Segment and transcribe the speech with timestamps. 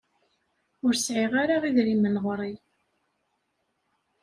[0.85, 2.53] Ur sɣiɣ ara idrimen ɣer-i.